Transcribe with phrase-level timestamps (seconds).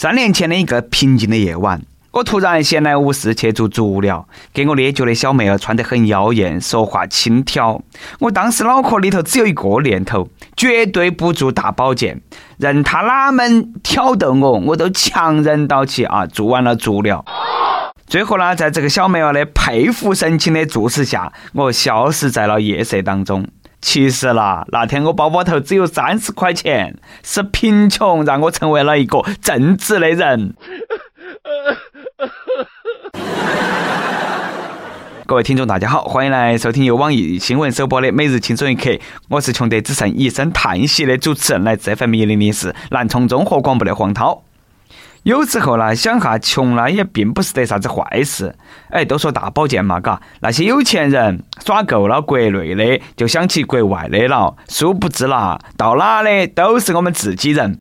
[0.00, 7.82] 三年前的一个平静的夜晚，我突然闲来无事去做足疗，给我捏脚的小妹儿穿得很妖艳，说话轻佻。
[8.20, 12.20] 我当时脑壳里头只有一个念头：绝对不做大保健，
[12.58, 16.24] 任他哪门挑逗我，我都强忍到起啊！
[16.26, 17.24] 做完了足疗。
[18.06, 23.44] 最后呢，在这个小妹儿的佩服神情的注视下，我消失在了夜色当中。
[23.80, 30.54] 其实啦，那天我包包头只有三十块钱，是贫穷让我成为了一个正直的人。
[35.26, 38.90] 各位听众，大家好，欢迎来收听由网易新闻首播的《每日轻松一刻》，
[39.28, 44.42] 我是穷得只剩一声叹息的主持人，来自 FM 一零零四南充综合广播的黄涛。
[45.24, 48.54] 有时候呢，想哈穷呢也并不是得啥子坏事。
[48.90, 54.56] 哎，都说大保健嘛，嘎，那些有钱人耍够了国内的，就想起国外的了。
[54.68, 57.76] 殊不知啦，到哪的都是我们自己人。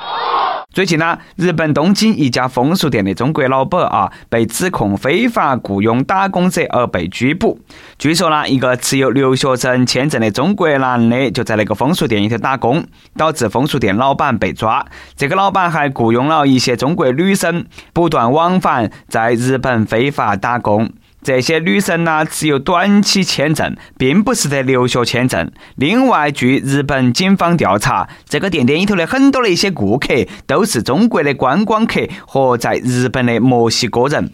[0.78, 7.60] 最近呢，日本东京一家风俗店的中国老板啊，被指控非法雇佣打工者而被拘捕。
[7.98, 14.86] 据说呢，一个持有留学生签证的中国男的就在那个风俗店里头打工，导致风俗店老板被抓。
[15.16, 20.92] 这个老板还雇佣了一些中国女生，不断往返在日本非法打工。
[21.28, 25.52] 这些女生呢，持有短期签证，并不是得留学签证。
[25.76, 30.08] 另外，据日本警方调查，这个店店里头的很多的一些顾客
[30.46, 34.32] 都是中国的观光客和在日本的墨西哥人。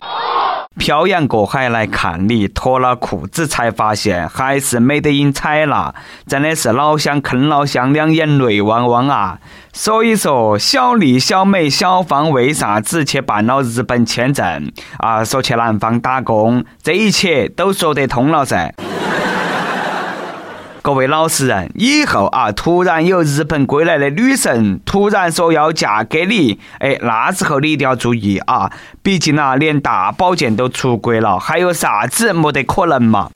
[0.75, 5.93] 漂洋过海来看你，脱了裤子才发现还是没得人采纳，
[6.27, 9.39] 真的是老乡坑老乡，两眼泪汪汪啊！
[9.71, 15.23] 所以说，小丽、小美、小芳为啥子去办了日本签证啊？
[15.23, 18.73] 说去南方打工，这一切都说得通了噻。
[20.83, 28.69] 各位老实人，以后啊，突然有日本归来的女神突然说要嫁给你，哎，那时候你一定要注意啊！
[29.01, 33.29] 毕竟啊，连大保健都出国了，还有啥子没得可能嘛？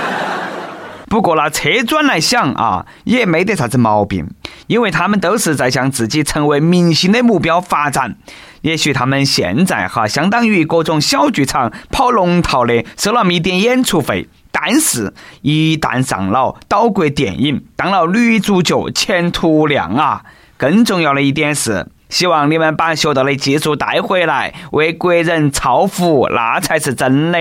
[1.08, 4.28] 不过那，车转来想啊，也没得啥子毛病，
[4.66, 8.16] 因为他们都是在向自己成为明星的目标发展。
[8.60, 14.28] 也许他们现在哈，相当于各种小剧场跑龙套的，收那么一点演出费。
[14.52, 15.12] 但是，
[15.42, 20.24] 一旦上了岛国电影，当了女主角，前途无量啊！
[20.56, 27.40] 更重要的一点是，希望你们把学到的技术带回来，为国人造福，那才是真的。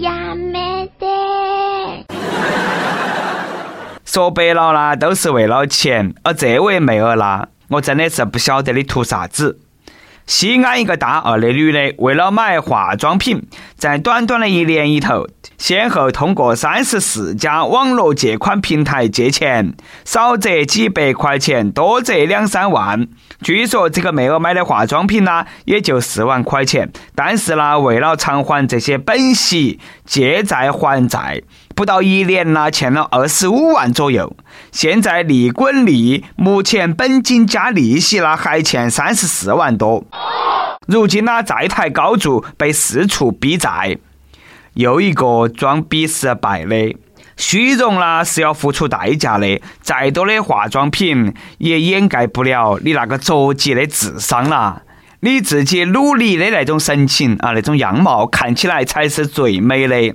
[0.00, 2.06] 呀，没得。
[4.04, 6.14] 说白了啦，都是为了钱。
[6.22, 9.58] 而这位妹儿啦，我真的是不晓得你图啥子。
[10.26, 13.46] 西安一个大二的女的，为了买化妆品，
[13.76, 15.26] 在短短的一年里头，
[15.58, 19.74] 先后通过三十四家网络借款平台借钱，
[20.04, 23.06] 少则几百块钱，多则两三万。
[23.42, 31.42] 据说这个妹儿买的化妆品呢，也就四万块钱，但是呢，为了偿还这些本息，借债还债。
[31.74, 34.36] 不到一年啦，欠了二十五万左右，
[34.70, 40.04] 现在利滚利，目前本金加利息啦，还欠三十四万多。
[40.86, 43.98] 如今呢，债台高筑，被四处逼债，
[44.74, 46.96] 又一个装逼失败的。
[47.36, 54.82] 虚荣啦是要付出代价的，再多的化妆品也掩盖不了你那个着急的智商啦。
[55.20, 60.14] 你自己努力的那种神情啊，那种样貌，看起来才是最美的。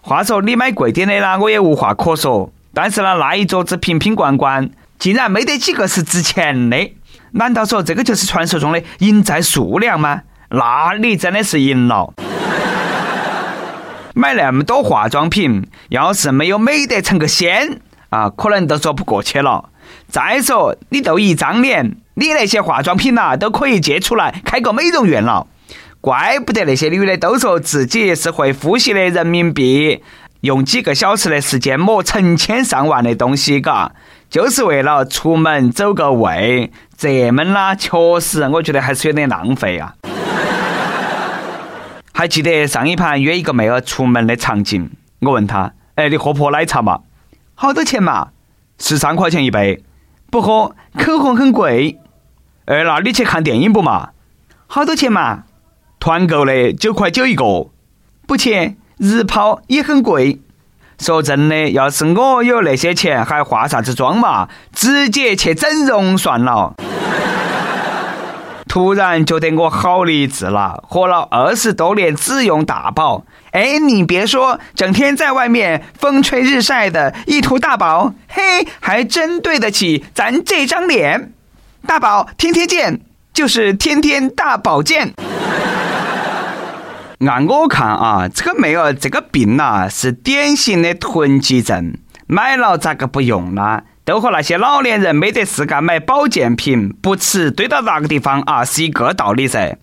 [0.00, 2.50] 话说你买贵点的啦，我也无话可说。
[2.72, 6.92] 但是呢，那一桌子瓶瓶罐罐，竟然没得几个是值钱的。
[7.32, 10.22] 难道说这个就是传说中的赢在数量吗？
[10.50, 12.14] 那你真的是赢了。
[14.14, 19.68] 买那么多化妆品，要是没有美得成个仙啊，可能都说不过去了。
[20.08, 25.46] 再说你都一张脸，你那些化妆品呐，都可以借出来开个美容院了。
[26.00, 30.02] 怪不得那些女的都说自己是会呼吸的人民币，
[30.42, 33.92] 用几个小时的时间抹成千上万的东西，嘎，
[34.30, 36.70] 就是为了出门走个位。
[36.96, 39.94] 这么啦，确实，我觉得还是有点浪费啊。
[42.12, 44.90] 还记得上一盘约一个妹儿出门的场景，
[45.20, 47.00] 我问她：“哎，你喝不喝奶茶嘛？
[47.54, 48.28] 好多钱嘛？
[48.78, 49.82] 十三块钱一杯。
[50.30, 51.98] 不喝，口红很贵。
[52.66, 54.10] 哎，那你去看电影不嘛？
[54.68, 55.44] 好多钱嘛？”
[56.00, 57.70] 团购的九块九一个，
[58.26, 60.40] 不去日抛也很贵。
[61.00, 64.48] 说真的，要是我有那些钱，还化啥子妆嘛？
[64.72, 66.74] 直接去整容算了。
[68.68, 73.24] 突然觉得我好励志了，活了二十多年只用大宝。
[73.52, 81.32] 哎，你别说，整天在外面风吹日晒的，一涂大宝，嘿，还真对得起咱这张脸。
[81.86, 83.00] 大宝，天天见。
[83.32, 85.14] 就是天天大保健。
[87.26, 91.98] 按我看啊，这个妹儿这个病呐，是典型的囤积症。
[92.28, 93.82] 买了咋个不用呢？
[94.04, 99.76] 都和那些老年人没得事干买保健品，不吃堆到那个地方啊，是一个道理噻。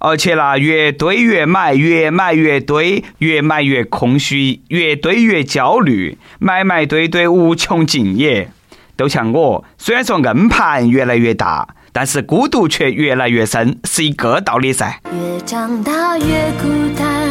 [0.00, 8.50] 而且啦，越堆越买，越买越堆，越买越空虚，越堆越焦虑，买买堆堆无穷尽也。
[8.94, 11.68] 都像我，虽然说硬盘越来越大。
[12.00, 15.00] 但是孤独却越来越深，是一个道理噻。
[15.10, 17.28] 越长大越孤单，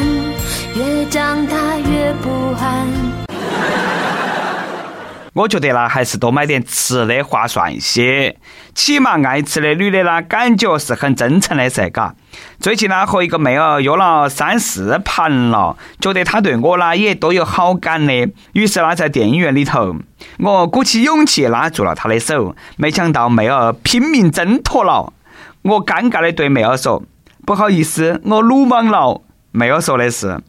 [0.75, 2.85] 越长大越不安。
[5.31, 8.35] 我觉得呢，还是多买点吃的划算些。
[8.75, 12.13] 起码爱吃的女的呢，感觉是很真诚的噻，嘎。
[12.59, 18.29] 最近呢，和一个妹儿约了三四盘了，觉得她对我呢也多有好感的。
[18.53, 19.95] 于是呢，在电影院里头，
[20.39, 25.13] 我鼓起勇气拉住了她的手，没想到妹儿拼命挣脱了。
[25.61, 27.03] 我尴尬的对妹儿说
[27.45, 30.39] ：“不好意思，我鲁莽了。”妹儿说的是。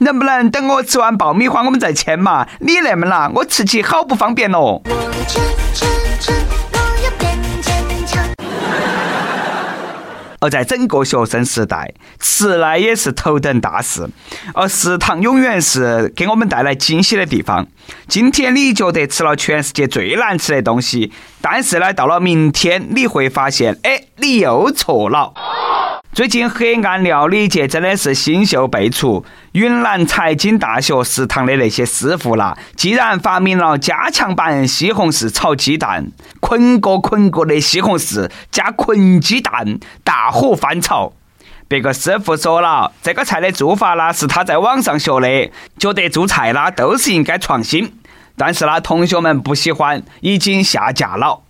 [0.00, 2.46] 能不能等我吃完爆米花，我们再签嘛？
[2.60, 4.80] 你那么辣，我吃起好不方便哦。
[10.40, 14.08] 而在整个学生时代，吃呢也是头等大事，
[14.54, 17.66] 而食堂永远是给我们带来惊喜的地方。
[18.06, 25.32] 今天你觉得吃了全世界最难吃的东西，但是呢，到了明天你会发现，哎，你又错了。
[26.18, 36.10] 最近黑暗料理界真的是新秀辈出，云南财经大学食堂的那些师傅啦，竟然发明了加强版西红柿炒鸡蛋，
[36.40, 41.12] 捆过捆过的西红柿加捆鸡蛋，大火翻炒。
[41.68, 47.92] 别个师傅说了，这个菜的做法啦是他在网上学的，觉得做菜啦都是应该创新。
[48.36, 51.42] 但是呢，同学们不喜欢，已经下架了。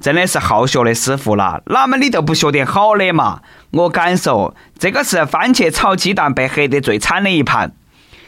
[0.00, 3.40] 真的是好学的师傅了，哪么你都不学点好的嘛？
[3.70, 7.72] 我敢说，这个是番茄炒鸡蛋被黑得最惨的一盘。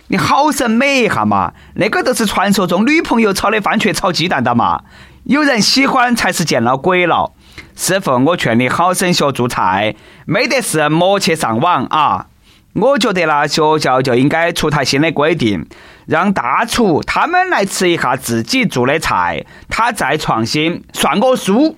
[0.09, 4.83] 你好生美一下嘛，那个都是传说中女朋友炒的番茄炒鸡蛋的嘛。
[5.25, 7.33] 有人喜欢才是见了鬼了。
[7.77, 9.95] 师傅，我劝你好生学做菜，
[10.27, 12.27] 没得事莫去上网啊。
[12.73, 15.67] 我觉得啦，学校就应该出台新的规定，
[16.07, 21.77] 让大厨他们来吃一下自己做的菜，他再创新，算我输。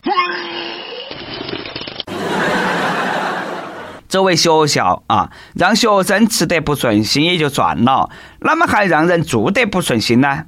[4.06, 8.10] 作为学校啊，让学生吃得不顺心也就算了，
[8.40, 10.44] 哪么还让人住得不顺心呢？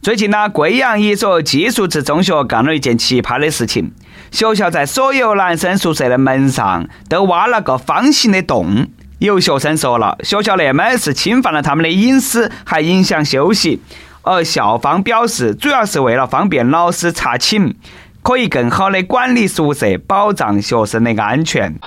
[0.00, 3.92] 最近呢，贵阳一所寄宿制中学干了一件奇葩的事情，
[4.30, 8.86] 学校在所有男生宿舍的门上都挖了个方形的洞。
[9.18, 13.80] 有学生说了，学校那么是侵犯了他们的隐私，还影响休息。
[14.22, 17.74] 而校方表示，主要是为了方便老师查寝，
[18.22, 21.78] 可以更好的管理宿舍，保障学生的安全。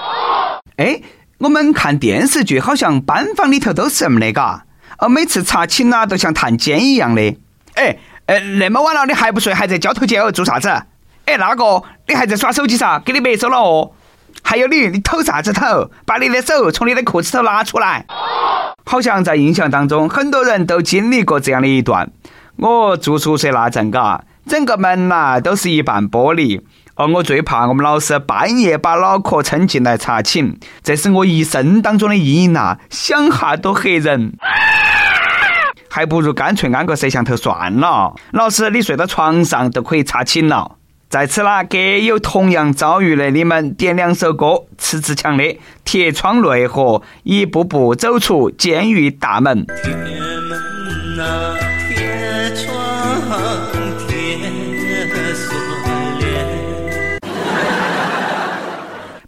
[0.77, 1.01] 哎，
[1.39, 4.65] 我们看电视剧，好像班房里头都是这么的嘎，
[4.97, 7.21] 而每次查寝呐，都像探监一样的。
[7.73, 7.97] 哎，
[8.27, 10.69] 呃，那么晚了你还不睡，还在交头接耳做啥子？
[11.25, 12.99] 哎，那个，你还在耍手机噻？
[12.99, 13.91] 给你没收了哦。
[14.43, 15.91] 还有你，你偷啥子偷？
[16.05, 18.05] 把你的手从你的裤子头拿出来！
[18.85, 22.09] 好像在印象当中，很多人都经历过这样的一段。
[22.55, 26.61] 我住宿舍那阵，嘎，整个门呐都是一半玻璃，
[26.95, 34.33] 而我最怕我们老师半夜把脑壳撑进来查寝，这是我一生当中的阴影呐，想哈都吓人。
[35.89, 38.13] 还不如干脆安个摄像头算了。
[38.31, 40.76] 老师，你睡到床上都可以查寝了。
[41.09, 45.43] 在此啦，给有同样遭遇的你们点两首歌：迟志强的
[45.85, 49.65] 《铁窗泪和》，一步步走出监狱大门。
[49.81, 50.59] 铁门
[51.15, 51.55] 呐，
[51.87, 52.75] 铁窗，
[54.05, 54.37] 铁
[55.33, 55.55] 锁
[56.19, 57.19] 链。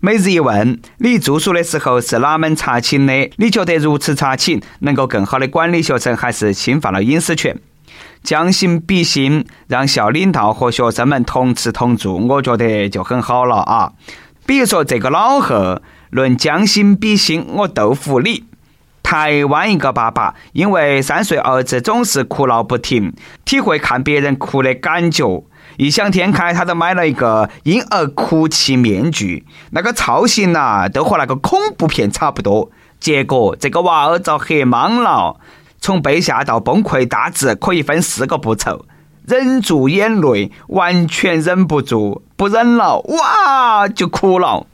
[0.02, 3.32] 每日一问：你住宿的时候是哪门查寝的？
[3.38, 7.58] 你觉得如此查寝能够更好的管理学生，还是侵犯了隐私权？
[8.24, 13.94] 将心比心，让校领导和学生们同吃同住，我觉得就很好了啊。
[14.46, 18.44] 比如说这个老贺，论将心比心，我豆腐你。
[19.02, 25.44] 台湾一个爸爸因为三岁儿子总是哭闹不停，体会看别人哭的感觉，
[25.78, 32.70] 异想天开，他都买了一个婴儿哭泣面具，那个造型呐，都和那个恐怖片差不多。
[33.00, 35.38] 结果这个娃儿遭黑懵了。
[35.82, 38.86] 从被吓到崩溃，大致可以分四个步骤：
[39.26, 44.66] 忍住眼泪，完全忍不住，不忍了，哇就哭了。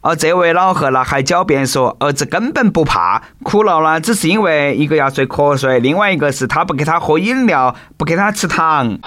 [0.00, 8.98] 而这位老贺呢，还狡辩说，儿子根本不怕，哭闹呢，只是因为一个要睡瞌睡，另外一个是他不给他喝饮料，不给他吃糖。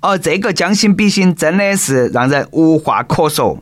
[0.00, 3.58] 而这个将心比心，真的是让人无话可说。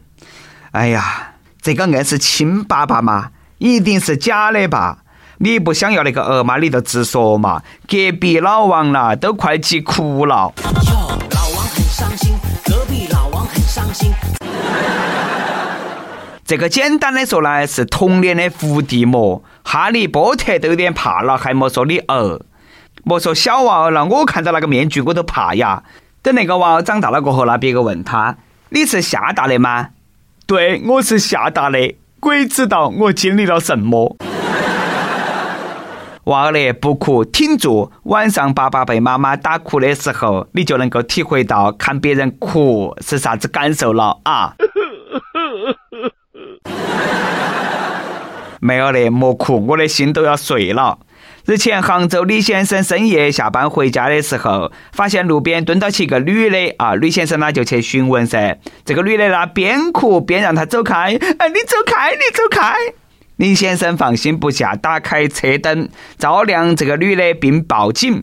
[0.72, 1.26] 哎呀！
[1.62, 4.99] 这个硬是亲爸爸嘛，一定是假的吧？
[5.42, 7.62] 你不想要那个鹅嘛，你就直说嘛。
[7.88, 10.52] 隔壁老王啦，都快急哭了。
[10.64, 12.34] 哟，老王很伤心，
[12.66, 14.12] 隔壁老王很伤心。
[16.44, 22.42] 这个简单的说呢，是童年的伏地魔，哈利波特都有点怕了，还莫说你儿，
[23.02, 25.82] 莫说小娃儿了，我看到那个面具我都怕呀。
[26.20, 28.36] 等那个娃儿长大了过后，那别个问他，
[28.68, 29.88] 你是厦大的吗？
[30.44, 34.18] 对，我是厦大的，鬼知道我经历了什么。
[36.30, 37.90] 娃儿嘞，不哭，挺住。
[38.04, 44.54] 晚上爸爸被妈妈打哭的时候，你就能够体会到看别人哭是啥子感受了啊！
[48.62, 51.00] 没有嘞，莫哭，我的心都要碎了。
[51.46, 58.56] 日前，杭州李先生深夜下班回家的时候，发现路边蹲到起一个女的啊，李先生呢就去询问噻。
[58.84, 62.76] 这个女的呢边哭边让他走开，哎，你走开，你走开。
[63.40, 68.22] 李先生放心不下，打开车灯照亮这个女的，并报警。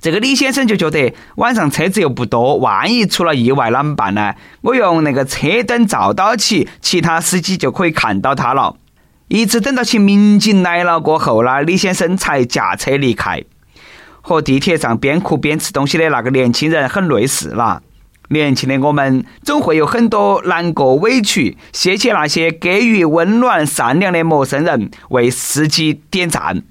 [0.00, 4.34] 这个李先生就觉得晚上车子又不多，万一出了意外啷么办呢？
[4.62, 8.76] 我用那个车灯照到起，其他司机就可以看到他了。
[9.28, 13.44] 一直等到起民警来了过后呢，李先生才驾车离开。
[14.22, 17.82] 和地铁上边哭边吃东西的那个年轻人很类似了。
[18.28, 26.62] 年轻的我们总会有很多难过、委屈，谢谢那些给予温暖、善良的陌生人，为司机点赞。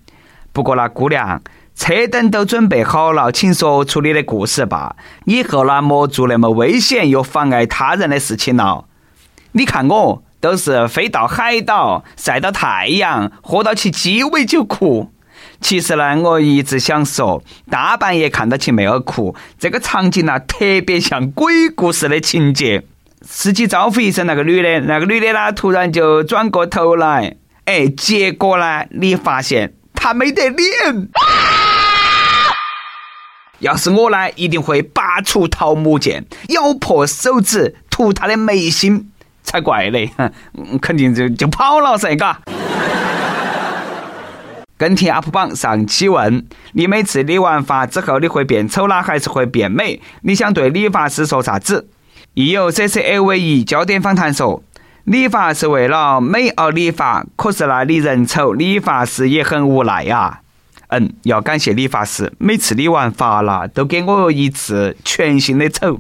[0.54, 1.42] 不过那姑娘，
[1.76, 4.96] 车灯都准备好了，请说出你的故事吧。
[5.26, 8.86] 以后呢，莫做那么危险又妨碍他人的事情了。
[9.54, 15.12] 你看我，都是飞到海岛，晒到太阳，喝到起鸡尾酒哭。
[15.60, 22.84] 其实呢，我一直想说，大半夜看到起妹儿哭，这个场景呢，特别像鬼故事的情节。
[23.24, 27.36] 司机招呼一声那个女的，那个女的呢，突然就转过头来，
[27.66, 31.10] 哎，结果呢，你发现她没得脸。
[33.60, 39.12] 要是我呢，一定会拔出桃木剑，咬破手指，涂她的眉心，
[39.42, 40.12] 才怪嘞！
[40.80, 42.40] 肯定就就跑了噻，嘎。
[44.78, 50.00] 跟帖 UP 榜上期问：你每次理完发之后，你会变丑啦，还是会变美？
[50.22, 51.90] 你想对理发师说啥子？
[52.36, 54.62] 亦有 C C A V E 焦点访谈说：
[55.06, 60.42] 理发是为了美而理发，可是那里人丑，理发师也很无奈呀。
[60.90, 66.00] 嗯，要感谢理发师，每次理完发了，都给我一次全新的丑。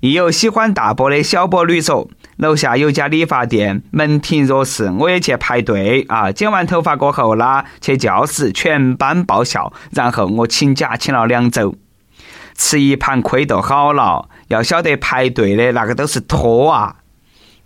[0.00, 2.08] 亦有喜欢大波的小波女说。
[2.36, 6.30] 楼下有家理发店，门庭若市，我也去排队啊。
[6.30, 11.74] 剪完头发过后啦，去教室全班爆笑，然后我请假请了两周，
[12.54, 14.28] 吃一盘亏都好了。
[14.48, 16.96] 要晓得排队的那个都是托啊。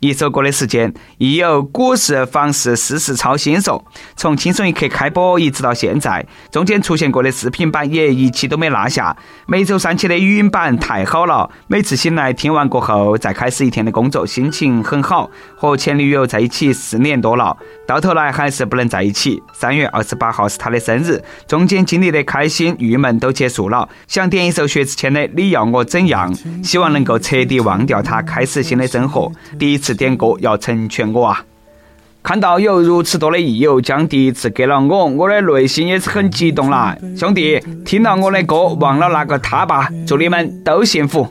[0.00, 3.84] 一首歌的时间，亦有股市房市事实超新说，
[4.16, 9.14] 从轻松一刻开播一直到现在，中间出现过的视频版也一期都没落下。
[9.46, 15.28] 每周三期的语音版太好了，每次醒来听完过后，再开始一天的工作，心情很好。
[15.54, 17.54] 和前女友在一起四年多了，
[17.86, 19.42] 到头来还是不能在一起。
[19.52, 23.86] 三月二十八号是他的生日，中间经历的开心、郁闷都结束了。
[24.08, 26.34] 想点一首薛之谦的《你要我怎样》，
[26.66, 29.30] 希望能够彻底忘掉他，开始新的生活。
[29.58, 29.89] 第一次。
[29.94, 31.44] 点歌要成全我啊！
[32.22, 36.94] 看到有如此多的益友将第一次给了我，我的内心也是很激动啦。
[37.16, 39.88] 兄弟，听到我的歌，忘了那个他吧。
[40.06, 41.26] 祝你们都幸福。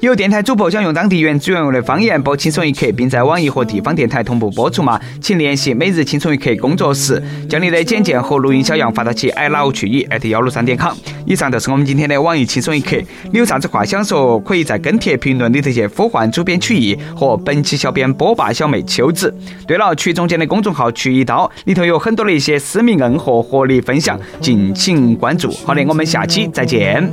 [0.00, 5.00] 有电台主播想用当地原汁原味的方言播《轻松一刻》，并在网易和地方电台同步播出吗？
[5.20, 10.94] 请联系每日《轻松一刻》工作室，将你的简介和录音小样发到其 i love 去 at 幺六三点 com。
[11.26, 12.96] 以上就是我们今天的网易《轻松一刻》，
[13.32, 19.34] 你有啥子话想说，可以在跟帖评论里头去呼唤主编曲艺和本期小编波霸小妹秋子。
[19.66, 25.50] 对了，曲中间的公众号“曲一刀”里头有很多的一些私密硬货和你分享，敬请关注。
[25.66, 27.12] 好的，我们下期再见。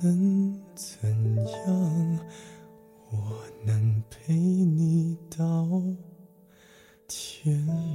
[0.00, 1.08] 能怎
[1.46, 2.18] 样
[3.10, 5.68] 我能陪你到
[7.06, 7.94] 天亮。